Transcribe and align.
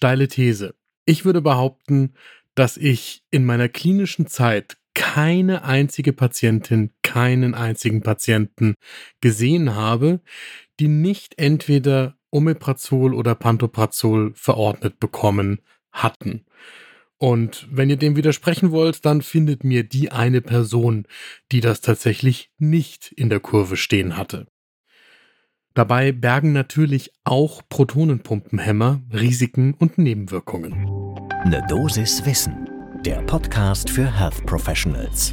steile 0.00 0.28
These. 0.28 0.74
Ich 1.04 1.26
würde 1.26 1.42
behaupten, 1.42 2.14
dass 2.54 2.78
ich 2.78 3.22
in 3.30 3.44
meiner 3.44 3.68
klinischen 3.68 4.26
Zeit 4.26 4.78
keine 4.94 5.62
einzige 5.64 6.14
Patientin, 6.14 6.94
keinen 7.02 7.52
einzigen 7.52 8.00
Patienten 8.00 8.76
gesehen 9.20 9.74
habe, 9.74 10.20
die 10.80 10.88
nicht 10.88 11.38
entweder 11.38 12.16
Omeprazol 12.30 13.12
oder 13.12 13.34
Pantoprazol 13.34 14.32
verordnet 14.34 15.00
bekommen 15.00 15.60
hatten. 15.92 16.46
Und 17.18 17.68
wenn 17.70 17.90
ihr 17.90 17.98
dem 17.98 18.16
widersprechen 18.16 18.70
wollt, 18.70 19.04
dann 19.04 19.20
findet 19.20 19.64
mir 19.64 19.84
die 19.84 20.10
eine 20.12 20.40
Person, 20.40 21.06
die 21.52 21.60
das 21.60 21.82
tatsächlich 21.82 22.50
nicht 22.56 23.12
in 23.12 23.28
der 23.28 23.40
Kurve 23.40 23.76
stehen 23.76 24.16
hatte. 24.16 24.46
Dabei 25.74 26.10
bergen 26.10 26.52
natürlich 26.52 27.12
auch 27.22 27.62
Protonenpumpenhämmer 27.68 29.02
Risiken 29.12 29.74
und 29.74 29.98
Nebenwirkungen. 29.98 30.74
Eine 31.44 31.64
Dosis 31.68 32.26
Wissen, 32.26 32.68
der 33.04 33.22
Podcast 33.22 33.88
für 33.88 34.18
Health 34.18 34.44
Professionals. 34.46 35.32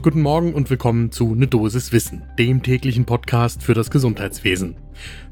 Guten 0.00 0.22
Morgen 0.22 0.54
und 0.54 0.70
willkommen 0.70 1.10
zu 1.10 1.34
Ne 1.34 1.48
Dosis 1.48 1.90
Wissen, 1.90 2.22
dem 2.38 2.62
täglichen 2.62 3.04
Podcast 3.04 3.64
für 3.64 3.74
das 3.74 3.90
Gesundheitswesen. 3.90 4.76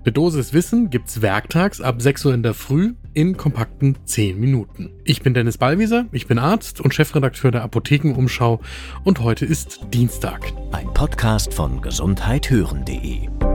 Ne 0.04 0.10
Dosis 0.10 0.52
Wissen 0.52 0.90
gibt's 0.90 1.22
werktags 1.22 1.80
ab 1.80 2.02
6 2.02 2.24
Uhr 2.24 2.34
in 2.34 2.42
der 2.42 2.54
Früh 2.54 2.94
in 3.12 3.36
kompakten 3.36 3.96
10 4.04 4.40
Minuten. 4.40 4.90
Ich 5.04 5.22
bin 5.22 5.34
Dennis 5.34 5.58
Ballwieser, 5.58 6.06
ich 6.10 6.26
bin 6.26 6.40
Arzt 6.40 6.80
und 6.80 6.92
Chefredakteur 6.92 7.52
der 7.52 7.62
Apothekenumschau 7.62 8.60
und 9.04 9.20
heute 9.20 9.46
ist 9.46 9.86
Dienstag. 9.94 10.52
Ein 10.72 10.92
Podcast 10.92 11.54
von 11.54 11.80
gesundheithören.de 11.80 13.53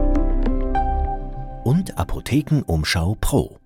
und 1.70 2.00
Apothekenumschau 2.00 3.16
Pro. 3.22 3.60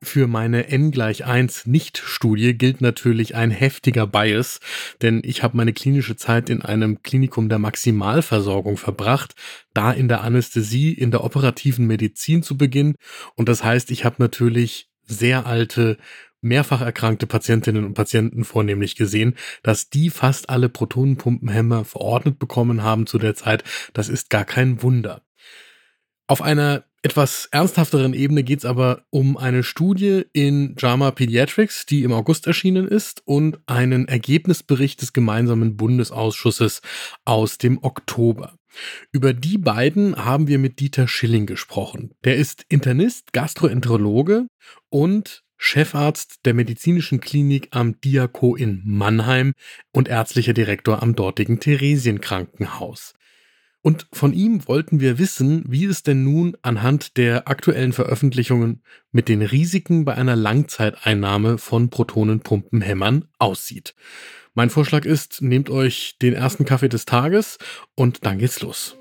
Für 0.00 0.28
meine 0.28 0.68
N 0.68 0.92
gleich 0.92 1.24
1 1.24 1.66
Nicht-Studie 1.66 2.56
gilt 2.56 2.80
natürlich 2.80 3.34
ein 3.34 3.50
heftiger 3.50 4.06
Bias, 4.06 4.60
denn 5.02 5.22
ich 5.24 5.42
habe 5.42 5.56
meine 5.56 5.72
klinische 5.72 6.14
Zeit 6.14 6.50
in 6.50 6.62
einem 6.62 7.02
Klinikum 7.02 7.48
der 7.48 7.58
Maximalversorgung 7.58 8.76
verbracht, 8.76 9.34
da 9.74 9.90
in 9.90 10.06
der 10.06 10.20
Anästhesie, 10.20 10.92
in 10.92 11.10
der 11.10 11.24
operativen 11.24 11.88
Medizin 11.88 12.44
zu 12.44 12.56
Beginn. 12.56 12.94
Und 13.34 13.48
das 13.48 13.64
heißt, 13.64 13.90
ich 13.90 14.04
habe 14.04 14.14
natürlich 14.20 14.88
sehr 15.02 15.44
alte, 15.44 15.96
mehrfach 16.40 16.80
erkrankte 16.80 17.26
Patientinnen 17.26 17.84
und 17.84 17.94
Patienten 17.94 18.44
vornehmlich 18.44 18.94
gesehen, 18.94 19.34
dass 19.64 19.90
die 19.90 20.10
fast 20.10 20.48
alle 20.48 20.68
Protonenpumpenhämmer 20.68 21.84
verordnet 21.84 22.38
bekommen 22.38 22.84
haben 22.84 23.08
zu 23.08 23.18
der 23.18 23.34
Zeit. 23.34 23.64
Das 23.94 24.08
ist 24.08 24.30
gar 24.30 24.44
kein 24.44 24.80
Wunder. 24.80 25.22
Auf 26.28 26.40
einer 26.40 26.84
etwas 27.02 27.48
ernsthafteren 27.52 28.12
Ebene 28.12 28.42
geht 28.42 28.60
es 28.60 28.64
aber 28.64 29.04
um 29.10 29.36
eine 29.36 29.62
Studie 29.62 30.24
in 30.32 30.74
JAMA 30.76 31.12
Pediatrics, 31.12 31.86
die 31.86 32.02
im 32.02 32.12
August 32.12 32.46
erschienen 32.46 32.88
ist, 32.88 33.22
und 33.24 33.58
einen 33.66 34.08
Ergebnisbericht 34.08 35.00
des 35.00 35.12
gemeinsamen 35.12 35.76
Bundesausschusses 35.76 36.82
aus 37.24 37.58
dem 37.58 37.78
Oktober. 37.82 38.54
Über 39.12 39.32
die 39.32 39.58
beiden 39.58 40.24
haben 40.24 40.48
wir 40.48 40.58
mit 40.58 40.80
Dieter 40.80 41.08
Schilling 41.08 41.46
gesprochen. 41.46 42.14
Der 42.24 42.36
ist 42.36 42.64
Internist, 42.68 43.32
Gastroenterologe 43.32 44.46
und 44.88 45.44
Chefarzt 45.56 46.46
der 46.46 46.54
medizinischen 46.54 47.20
Klinik 47.20 47.68
am 47.72 48.00
Diako 48.00 48.54
in 48.54 48.82
Mannheim 48.84 49.52
und 49.92 50.08
ärztlicher 50.08 50.52
Direktor 50.52 51.02
am 51.02 51.16
dortigen 51.16 51.58
Theresienkrankenhaus. 51.58 53.14
Und 53.88 54.06
von 54.12 54.34
ihm 54.34 54.68
wollten 54.68 55.00
wir 55.00 55.18
wissen, 55.18 55.64
wie 55.66 55.86
es 55.86 56.02
denn 56.02 56.22
nun 56.22 56.58
anhand 56.60 57.16
der 57.16 57.48
aktuellen 57.48 57.94
Veröffentlichungen 57.94 58.82
mit 59.12 59.30
den 59.30 59.40
Risiken 59.40 60.04
bei 60.04 60.14
einer 60.14 60.36
Langzeiteinnahme 60.36 61.56
von 61.56 61.88
Protonenpumpenhämmern 61.88 63.28
aussieht. 63.38 63.94
Mein 64.52 64.68
Vorschlag 64.68 65.06
ist, 65.06 65.40
nehmt 65.40 65.70
euch 65.70 66.18
den 66.20 66.34
ersten 66.34 66.66
Kaffee 66.66 66.90
des 66.90 67.06
Tages 67.06 67.56
und 67.94 68.26
dann 68.26 68.36
geht's 68.36 68.60
los. 68.60 68.98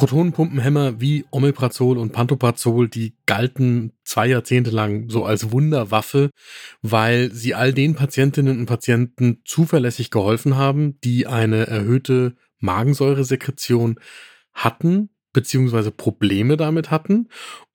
Protonenpumpenhämmer 0.00 0.98
wie 0.98 1.26
Omeprazol 1.30 1.98
und 1.98 2.12
Pantoprazol, 2.14 2.88
die 2.88 3.18
galten 3.26 3.92
zwei 4.02 4.28
Jahrzehnte 4.28 4.70
lang 4.70 5.10
so 5.10 5.26
als 5.26 5.52
Wunderwaffe, 5.52 6.30
weil 6.80 7.30
sie 7.32 7.54
all 7.54 7.74
den 7.74 7.96
Patientinnen 7.96 8.60
und 8.60 8.64
Patienten 8.64 9.42
zuverlässig 9.44 10.10
geholfen 10.10 10.56
haben, 10.56 10.98
die 11.02 11.26
eine 11.26 11.66
erhöhte 11.66 12.34
Magensäuresekretion 12.60 14.00
hatten, 14.54 15.10
beziehungsweise 15.34 15.90
Probleme 15.90 16.56
damit 16.56 16.90
hatten 16.90 17.28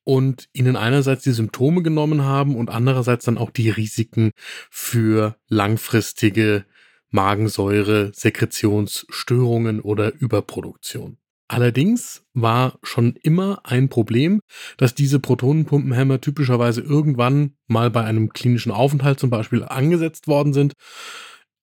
und 0.04 0.50
ihnen 0.52 0.78
einerseits 0.78 1.22
die 1.22 1.32
Symptome 1.32 1.84
genommen 1.84 2.24
haben 2.24 2.56
und 2.56 2.72
andererseits 2.72 3.26
dann 3.26 3.38
auch 3.38 3.52
die 3.52 3.70
Risiken 3.70 4.32
für 4.72 5.36
langfristige 5.48 6.66
Magensäure, 7.12 8.12
Sekretionsstörungen 8.16 9.80
oder 9.80 10.12
Überproduktion. 10.12 11.20
Allerdings 11.48 12.26
war 12.34 12.80
schon 12.82 13.16
immer 13.22 13.62
ein 13.64 13.88
Problem, 13.90 14.40
dass 14.78 14.96
diese 14.96 15.20
Protonenpumpenhämmer 15.20 16.20
typischerweise 16.20 16.82
irgendwann 16.82 17.56
mal 17.68 17.92
bei 17.92 18.04
einem 18.04 18.34
klinischen 18.34 18.72
Aufenthalt 18.72 19.20
zum 19.20 19.30
Beispiel 19.30 19.64
angesetzt 19.64 20.28
worden 20.28 20.54
sind, 20.54 20.74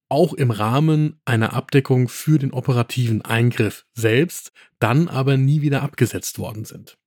auch 0.08 0.34
im 0.34 0.50
Rahmen 0.50 1.20
einer 1.24 1.54
Abdeckung 1.54 2.08
für 2.08 2.38
den 2.38 2.52
operativen 2.52 3.22
Eingriff 3.22 3.84
selbst, 3.94 4.52
dann 4.78 5.08
aber 5.08 5.36
nie 5.36 5.62
wieder 5.62 5.82
abgesetzt 5.82 6.38
worden 6.38 6.64
sind. 6.64 6.98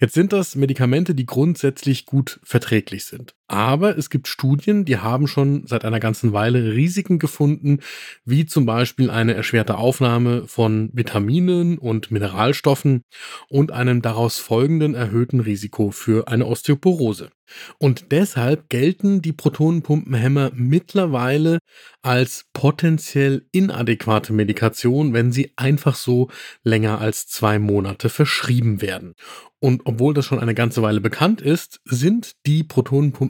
Jetzt 0.00 0.14
sind 0.14 0.32
das 0.32 0.54
Medikamente, 0.54 1.14
die 1.14 1.26
grundsätzlich 1.26 2.06
gut 2.06 2.38
verträglich 2.44 3.04
sind. 3.04 3.34
Aber 3.48 3.96
es 3.96 4.10
gibt 4.10 4.28
Studien, 4.28 4.84
die 4.84 4.98
haben 4.98 5.26
schon 5.26 5.66
seit 5.66 5.86
einer 5.86 6.00
ganzen 6.00 6.34
Weile 6.34 6.74
Risiken 6.74 7.18
gefunden, 7.18 7.80
wie 8.26 8.44
zum 8.44 8.66
Beispiel 8.66 9.08
eine 9.08 9.32
erschwerte 9.32 9.78
Aufnahme 9.78 10.46
von 10.46 10.90
Vitaminen 10.92 11.78
und 11.78 12.10
Mineralstoffen 12.10 13.02
und 13.48 13.72
einem 13.72 14.02
daraus 14.02 14.38
folgenden 14.38 14.94
erhöhten 14.94 15.40
Risiko 15.40 15.90
für 15.90 16.28
eine 16.28 16.44
Osteoporose. 16.44 17.30
Und 17.78 18.12
deshalb 18.12 18.68
gelten 18.68 19.22
die 19.22 19.32
Protonenpumpenhämmer 19.32 20.50
mittlerweile 20.54 21.58
als 22.02 22.44
potenziell 22.52 23.46
inadäquate 23.52 24.32
Medikation, 24.32 25.12
wenn 25.14 25.32
sie 25.32 25.52
einfach 25.56 25.94
so 25.94 26.28
länger 26.62 27.00
als 27.00 27.26
zwei 27.26 27.58
Monate 27.58 28.08
verschrieben 28.10 28.82
werden. 28.82 29.14
Und 29.60 29.82
obwohl 29.86 30.14
das 30.14 30.24
schon 30.24 30.38
eine 30.38 30.54
ganze 30.54 30.82
Weile 30.82 31.00
bekannt 31.00 31.40
ist, 31.40 31.80
sind 31.84 32.32
die 32.46 32.62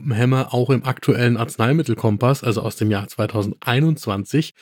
Protonenpumpenhämmer 0.09 0.53
auch 0.53 0.69
im 0.69 0.85
aktuellen 0.85 1.37
Arzneimittelkompass, 1.37 2.43
also 2.43 2.61
aus 2.61 2.75
dem 2.75 2.91
Jahr 2.91 3.07
2021, 3.07 4.53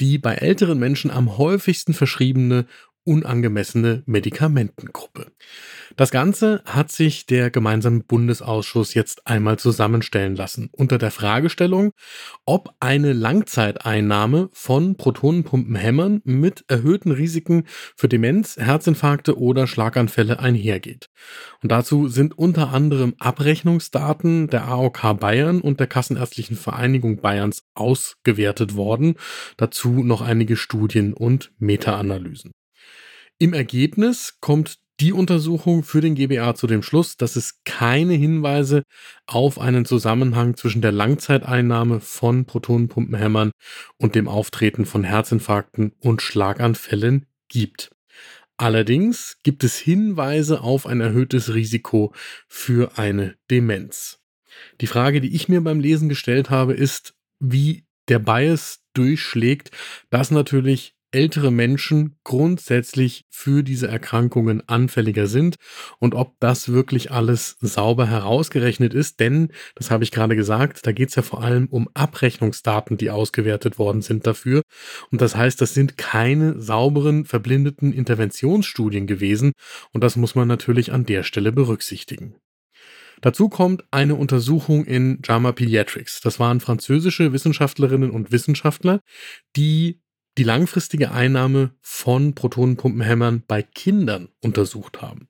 die 0.00 0.18
bei 0.18 0.34
älteren 0.34 0.78
Menschen 0.78 1.10
am 1.10 1.38
häufigsten 1.38 1.92
verschriebene 1.92 2.66
unangemessene 3.06 4.02
Medikamentengruppe. 4.06 5.32
Das 5.96 6.10
Ganze 6.10 6.62
hat 6.66 6.90
sich 6.90 7.24
der 7.24 7.50
gemeinsame 7.50 8.00
Bundesausschuss 8.00 8.94
jetzt 8.94 9.26
einmal 9.26 9.58
zusammenstellen 9.58 10.34
lassen 10.34 10.68
unter 10.72 10.98
der 10.98 11.12
Fragestellung, 11.12 11.92
ob 12.44 12.74
eine 12.80 13.12
Langzeiteinnahme 13.12 14.50
von 14.52 14.96
Protonenpumpenhämmern 14.96 16.20
mit 16.24 16.64
erhöhten 16.68 17.12
Risiken 17.12 17.64
für 17.96 18.08
Demenz, 18.08 18.56
Herzinfarkte 18.56 19.38
oder 19.38 19.66
Schlaganfälle 19.66 20.40
einhergeht. 20.40 21.08
Und 21.62 21.70
dazu 21.70 22.08
sind 22.08 22.36
unter 22.36 22.72
anderem 22.72 23.14
Abrechnungsdaten 23.18 24.48
der 24.48 24.66
AOK 24.66 25.18
Bayern 25.20 25.60
und 25.60 25.78
der 25.80 25.86
Kassenärztlichen 25.86 26.56
Vereinigung 26.56 27.20
Bayerns 27.20 27.62
ausgewertet 27.74 28.74
worden, 28.74 29.14
dazu 29.56 30.02
noch 30.02 30.20
einige 30.20 30.56
Studien 30.56 31.14
und 31.14 31.52
Meta-Analysen. 31.58 32.52
Im 33.38 33.52
Ergebnis 33.52 34.38
kommt 34.40 34.78
die 34.98 35.12
Untersuchung 35.12 35.82
für 35.82 36.00
den 36.00 36.14
GBA 36.14 36.54
zu 36.54 36.66
dem 36.66 36.82
Schluss, 36.82 37.18
dass 37.18 37.36
es 37.36 37.62
keine 37.64 38.14
Hinweise 38.14 38.82
auf 39.26 39.58
einen 39.58 39.84
Zusammenhang 39.84 40.56
zwischen 40.56 40.80
der 40.80 40.92
Langzeiteinnahme 40.92 42.00
von 42.00 42.46
Protonenpumpenhämmern 42.46 43.50
und 43.98 44.14
dem 44.14 44.26
Auftreten 44.26 44.86
von 44.86 45.04
Herzinfarkten 45.04 45.92
und 46.00 46.22
Schlaganfällen 46.22 47.26
gibt. 47.48 47.90
Allerdings 48.56 49.36
gibt 49.42 49.64
es 49.64 49.76
Hinweise 49.76 50.62
auf 50.62 50.86
ein 50.86 51.02
erhöhtes 51.02 51.52
Risiko 51.52 52.14
für 52.48 52.96
eine 52.96 53.36
Demenz. 53.50 54.18
Die 54.80 54.86
Frage, 54.86 55.20
die 55.20 55.34
ich 55.34 55.50
mir 55.50 55.60
beim 55.60 55.78
Lesen 55.78 56.08
gestellt 56.08 56.48
habe, 56.48 56.72
ist, 56.72 57.14
wie 57.38 57.84
der 58.08 58.18
Bias 58.18 58.82
durchschlägt, 58.94 59.72
dass 60.08 60.30
natürlich 60.30 60.95
ältere 61.16 61.50
Menschen 61.50 62.16
grundsätzlich 62.24 63.24
für 63.30 63.62
diese 63.62 63.88
Erkrankungen 63.88 64.62
anfälliger 64.68 65.26
sind 65.28 65.56
und 65.98 66.14
ob 66.14 66.38
das 66.40 66.68
wirklich 66.68 67.10
alles 67.10 67.56
sauber 67.60 68.06
herausgerechnet 68.06 68.92
ist. 68.92 69.18
Denn, 69.18 69.48
das 69.76 69.90
habe 69.90 70.04
ich 70.04 70.10
gerade 70.10 70.36
gesagt, 70.36 70.86
da 70.86 70.92
geht 70.92 71.08
es 71.08 71.14
ja 71.14 71.22
vor 71.22 71.42
allem 71.42 71.68
um 71.70 71.88
Abrechnungsdaten, 71.94 72.98
die 72.98 73.08
ausgewertet 73.08 73.78
worden 73.78 74.02
sind 74.02 74.26
dafür. 74.26 74.60
Und 75.10 75.22
das 75.22 75.34
heißt, 75.34 75.58
das 75.62 75.72
sind 75.72 75.96
keine 75.96 76.60
sauberen, 76.60 77.24
verblindeten 77.24 77.94
Interventionsstudien 77.94 79.06
gewesen. 79.06 79.52
Und 79.94 80.04
das 80.04 80.16
muss 80.16 80.34
man 80.34 80.46
natürlich 80.46 80.92
an 80.92 81.06
der 81.06 81.22
Stelle 81.22 81.50
berücksichtigen. 81.50 82.34
Dazu 83.22 83.48
kommt 83.48 83.84
eine 83.90 84.16
Untersuchung 84.16 84.84
in 84.84 85.20
JAMA 85.24 85.52
Pediatrics. 85.52 86.20
Das 86.20 86.38
waren 86.38 86.60
französische 86.60 87.32
Wissenschaftlerinnen 87.32 88.10
und 88.10 88.32
Wissenschaftler, 88.32 89.00
die 89.56 90.02
die 90.38 90.44
langfristige 90.44 91.12
Einnahme 91.12 91.70
von 91.80 92.34
Protonenpumpenhämmern 92.34 93.42
bei 93.46 93.62
Kindern 93.62 94.28
untersucht 94.42 95.02
haben. 95.02 95.28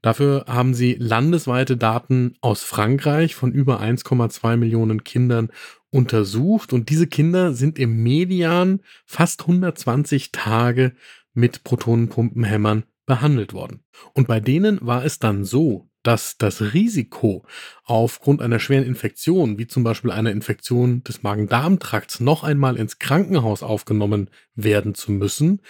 Dafür 0.00 0.44
haben 0.46 0.74
sie 0.74 0.94
landesweite 0.94 1.76
Daten 1.76 2.34
aus 2.40 2.62
Frankreich 2.62 3.34
von 3.34 3.52
über 3.52 3.80
1,2 3.80 4.56
Millionen 4.56 5.02
Kindern 5.02 5.50
untersucht 5.90 6.72
und 6.72 6.88
diese 6.88 7.06
Kinder 7.06 7.52
sind 7.52 7.78
im 7.78 8.02
Median 8.02 8.80
fast 9.06 9.42
120 9.42 10.30
Tage 10.30 10.92
mit 11.34 11.64
Protonenpumpenhämmern 11.64 12.84
behandelt 13.06 13.54
worden. 13.54 13.80
Und 14.12 14.28
bei 14.28 14.38
denen 14.38 14.78
war 14.82 15.04
es 15.04 15.18
dann 15.18 15.44
so, 15.44 15.87
dass 16.02 16.38
das 16.38 16.72
Risiko 16.72 17.44
aufgrund 17.84 18.42
einer 18.42 18.60
schweren 18.60 18.84
Infektion, 18.84 19.58
wie 19.58 19.66
zum 19.66 19.84
Beispiel 19.84 20.10
einer 20.10 20.30
Infektion 20.30 21.02
des 21.04 21.22
Magen-Darm-Trakts, 21.22 22.20
noch 22.20 22.44
einmal 22.44 22.76
ins 22.76 22.98
Krankenhaus 22.98 23.62
aufgenommen 23.62 24.30
werden 24.54 24.94
zu 24.94 25.12
müssen, 25.12 25.60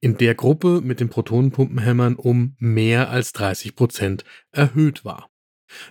in 0.00 0.18
der 0.18 0.34
Gruppe 0.34 0.80
mit 0.82 1.00
den 1.00 1.08
Protonenpumpenhämmern 1.08 2.16
um 2.16 2.56
mehr 2.58 3.10
als 3.10 3.32
30 3.32 3.74
Prozent 3.74 4.24
erhöht 4.52 5.04
war. 5.04 5.30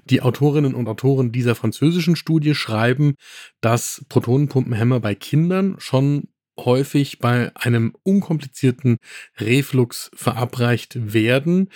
Die 0.06 0.22
Autorinnen 0.22 0.76
und 0.76 0.88
Autoren 0.88 1.32
dieser 1.32 1.56
französischen 1.56 2.16
Studie 2.16 2.56
schreiben, 2.56 3.16
dass 3.62 4.06
Protonenpumpenhämmer 4.10 5.00
bei 5.00 5.16
Kindern 5.16 5.76
schon 5.80 6.30
häufig 6.58 7.20
bei 7.20 7.52
einem 7.56 7.96
unkomplizierten 8.04 8.98
Reflux 9.40 10.12
verabreicht 10.14 11.14
werden 11.14 11.70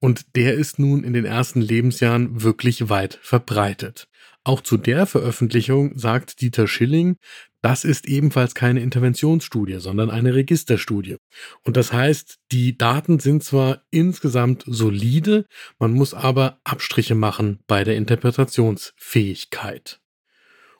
und 0.00 0.36
der 0.36 0.54
ist 0.54 0.78
nun 0.78 1.04
in 1.04 1.12
den 1.12 1.24
ersten 1.24 1.60
Lebensjahren 1.60 2.42
wirklich 2.42 2.88
weit 2.88 3.18
verbreitet. 3.22 4.08
Auch 4.46 4.60
zu 4.60 4.76
der 4.76 5.06
Veröffentlichung 5.06 5.96
sagt 5.96 6.42
Dieter 6.42 6.68
Schilling, 6.68 7.16
das 7.62 7.84
ist 7.84 8.06
ebenfalls 8.06 8.54
keine 8.54 8.80
Interventionsstudie, 8.80 9.80
sondern 9.80 10.10
eine 10.10 10.34
Registerstudie. 10.34 11.16
Und 11.62 11.78
das 11.78 11.94
heißt, 11.94 12.36
die 12.52 12.76
Daten 12.76 13.20
sind 13.20 13.42
zwar 13.42 13.80
insgesamt 13.90 14.62
solide, 14.66 15.46
man 15.78 15.94
muss 15.94 16.12
aber 16.12 16.60
Abstriche 16.64 17.14
machen 17.14 17.60
bei 17.66 17.82
der 17.82 17.96
Interpretationsfähigkeit. 17.96 20.03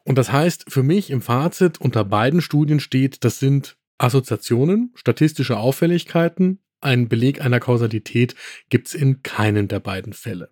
Und 0.05 0.19
das 0.19 0.31
heißt 0.31 0.67
für 0.69 0.83
mich 0.83 1.11
im 1.11 1.23
Fazit 1.23 1.81
unter 1.81 2.05
beiden 2.05 2.41
Studien 2.41 2.81
steht, 2.81 3.25
das 3.25 3.39
sind 3.39 3.77
Assoziationen, 3.99 4.93
statistische 4.95 5.57
Auffälligkeiten, 5.57 6.61
ein 6.81 7.09
Beleg 7.09 7.41
einer 7.41 7.61
Kausalität 7.61 8.35
gibt 8.69 8.89
es 8.89 8.95
in 8.95 9.23
keinen 9.23 9.69
der 9.69 9.81
beiden 9.81 10.13
Fälle. 10.13 10.51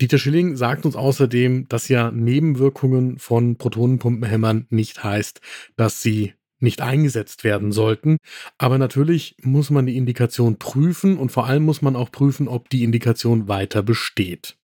Dieter 0.00 0.18
Schilling 0.18 0.56
sagt 0.56 0.86
uns 0.86 0.94
außerdem, 0.94 1.66
dass 1.68 1.88
ja 1.88 2.12
Nebenwirkungen 2.12 3.18
von 3.18 3.56
Protonenpumpenhämmern 3.56 4.66
nicht 4.70 5.02
heißt, 5.02 5.40
dass 5.76 6.00
sie 6.00 6.34
nicht 6.60 6.80
eingesetzt 6.80 7.44
werden 7.44 7.72
sollten. 7.72 8.18
Aber 8.56 8.78
natürlich 8.78 9.36
muss 9.42 9.70
man 9.70 9.86
die 9.86 9.96
Indikation 9.96 10.58
prüfen 10.58 11.16
und 11.16 11.30
vor 11.30 11.46
allem 11.46 11.64
muss 11.64 11.82
man 11.82 11.96
auch 11.96 12.10
prüfen, 12.10 12.48
ob 12.48 12.68
die 12.70 12.84
Indikation 12.84 13.48
weiter 13.48 13.82
besteht. 13.82 14.57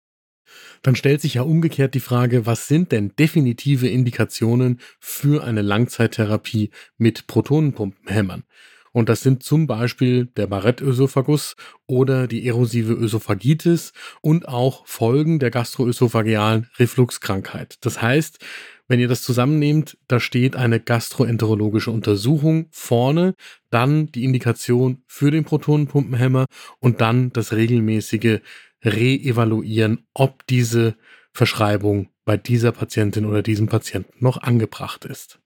Dann 0.81 0.95
stellt 0.95 1.21
sich 1.21 1.35
ja 1.35 1.41
umgekehrt 1.43 1.93
die 1.93 1.99
Frage, 1.99 2.45
was 2.45 2.67
sind 2.67 2.91
denn 2.91 3.13
definitive 3.17 3.87
Indikationen 3.87 4.79
für 4.99 5.43
eine 5.43 5.61
Langzeittherapie 5.61 6.71
mit 6.97 7.27
Protonenpumpenhämmern? 7.27 8.43
Und 8.93 9.09
das 9.09 9.21
sind 9.21 9.41
zum 9.41 9.65
Beispiel 9.65 10.27
der 10.37 10.45
Barrett-Ösophagus 10.45 11.55
oder 11.87 12.27
die 12.27 12.47
erosive 12.47 12.93
Ösophagitis 12.93 13.91
und 14.21 14.47
auch 14.47 14.85
Folgen 14.85 15.39
der 15.39 15.49
gastroösophagealen 15.49 16.69
Refluxkrankheit. 16.77 17.77
Das 17.81 18.03
heißt, 18.03 18.37
wenn 18.87 18.99
ihr 18.99 19.07
das 19.07 19.23
zusammennehmt, 19.23 19.97
da 20.07 20.19
steht 20.19 20.55
eine 20.55 20.79
gastroenterologische 20.79 21.89
Untersuchung 21.89 22.67
vorne, 22.71 23.33
dann 23.71 24.11
die 24.11 24.23
Indikation 24.23 25.01
für 25.07 25.31
den 25.31 25.43
Protonenpumpenhämmer 25.43 26.45
und 26.79 27.01
dann 27.01 27.31
das 27.33 27.53
regelmäßige 27.53 28.41
reevaluieren, 28.83 30.05
ob 30.13 30.45
diese 30.47 30.95
Verschreibung 31.31 32.09
bei 32.25 32.37
dieser 32.37 32.71
Patientin 32.71 33.25
oder 33.25 33.41
diesem 33.41 33.67
Patienten 33.67 34.23
noch 34.23 34.37
angebracht 34.37 35.05
ist. 35.05 35.39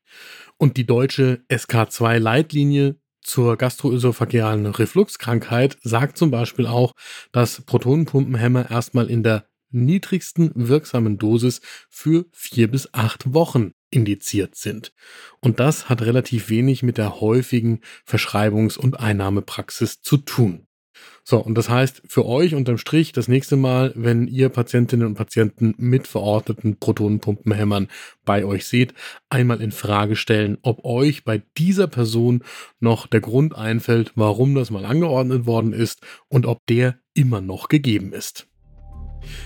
Und 0.58 0.78
die 0.78 0.86
deutsche 0.86 1.44
SK2-Leitlinie 1.50 2.96
zur 3.22 3.58
gastroösophagealen 3.58 4.66
Refluxkrankheit 4.68 5.78
sagt 5.82 6.18
zum 6.18 6.32
Beispiel 6.32 6.66
auch, 6.66 6.94
dass 7.32 7.62
Protonenpumpenhämmer 7.62 8.72
erstmal 8.72 9.10
in 9.10 9.22
der 9.22 9.48
niedrigsten 9.70 10.52
wirksamen 10.56 11.18
Dosis 11.18 11.62
für 11.90 12.26
vier 12.32 12.72
bis 12.72 12.94
acht 12.94 13.34
Wochen 13.34 13.72
indiziert 13.90 14.56
sind. 14.56 14.94
Und 15.42 15.60
das 15.60 15.90
hat 15.90 16.02
relativ 16.02 16.50
wenig 16.50 16.84
mit 16.84 16.98
der 16.98 17.20
häufigen 17.20 17.82
Verschreibungs- 18.06 18.78
und 18.78 19.00
Einnahmepraxis 19.00 20.02
zu 20.02 20.18
tun. 20.18 20.67
So, 21.30 21.40
und 21.40 21.58
das 21.58 21.68
heißt 21.68 22.04
für 22.08 22.26
euch 22.26 22.56
unterm 22.56 22.78
Strich 22.78 23.12
das 23.12 23.28
nächste 23.28 23.58
Mal, 23.58 23.92
wenn 23.98 24.30
ihr 24.30 24.48
Patientinnen 24.48 25.06
und 25.06 25.16
Patienten 25.16 25.76
mit 25.78 26.08
verordneten 26.08 26.78
Protonenpumpenhämmern 26.78 27.90
bei 28.24 28.46
euch 28.46 28.66
seht, 28.66 28.94
einmal 29.28 29.60
in 29.60 29.74
Frage 29.74 30.16
stellen, 30.16 30.58
ob 30.62 30.86
euch 30.86 31.26
bei 31.26 31.44
dieser 31.58 31.88
Person 31.88 32.46
noch 32.80 33.08
der 33.08 33.20
Grund 33.20 33.58
einfällt, 33.58 34.14
warum 34.16 34.56
das 34.56 34.72
mal 34.72 34.86
angeordnet 34.86 35.46
worden 35.46 35.74
ist 35.74 36.00
und 36.30 36.46
ob 36.46 36.66
der 36.68 36.96
immer 37.14 37.42
noch 37.42 37.68
gegeben 37.68 38.14
ist. 38.14 38.48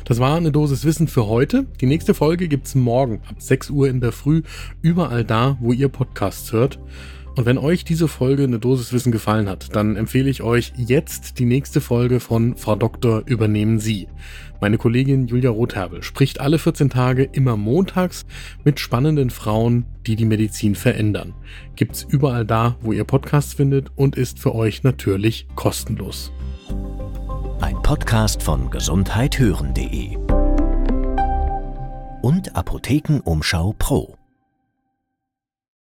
Das 0.05 0.19
war 0.19 0.35
eine 0.35 0.51
Dosis 0.51 0.85
Wissen 0.85 1.07
für 1.07 1.25
heute. 1.25 1.65
Die 1.81 1.87
nächste 1.87 2.13
Folge 2.13 2.47
gibt's 2.47 2.75
morgen 2.75 3.23
ab 3.27 3.41
6 3.41 3.71
Uhr 3.71 3.89
in 3.89 4.01
der 4.01 4.11
Früh, 4.11 4.43
überall 4.83 5.23
da, 5.23 5.57
wo 5.59 5.73
ihr 5.73 5.89
Podcasts 5.89 6.51
hört. 6.51 6.77
Und 7.35 7.45
wenn 7.45 7.57
euch 7.57 7.85
diese 7.85 8.07
Folge 8.07 8.43
eine 8.43 8.59
Dosis 8.59 8.91
Wissen 8.91 9.11
gefallen 9.11 9.47
hat, 9.47 9.73
dann 9.75 9.95
empfehle 9.95 10.29
ich 10.29 10.43
euch 10.43 10.73
jetzt 10.75 11.39
die 11.39 11.45
nächste 11.45 11.79
Folge 11.79 12.19
von 12.19 12.57
Frau 12.57 12.75
Doktor 12.75 13.23
übernehmen 13.25 13.79
Sie. 13.79 14.07
Meine 14.59 14.77
Kollegin 14.77 15.27
Julia 15.27 15.49
Rotherbel 15.49 16.03
spricht 16.03 16.41
alle 16.41 16.59
14 16.59 16.89
Tage 16.89 17.23
immer 17.23 17.55
montags 17.55 18.25
mit 18.63 18.79
spannenden 18.79 19.29
Frauen, 19.29 19.85
die 20.05 20.17
die 20.17 20.25
Medizin 20.25 20.75
verändern. 20.75 21.33
Gibt's 21.75 22.05
überall 22.07 22.45
da, 22.45 22.75
wo 22.81 22.91
ihr 22.91 23.05
Podcasts 23.05 23.53
findet 23.53 23.91
und 23.95 24.17
ist 24.17 24.37
für 24.37 24.53
euch 24.53 24.83
natürlich 24.83 25.47
kostenlos. 25.55 26.31
Ein 27.61 27.81
Podcast 27.81 28.43
von 28.43 28.69
gesundheithören.de 28.69 30.17
und 32.21 32.55
Apothekenumschau 32.55 33.73
Pro. 33.79 34.20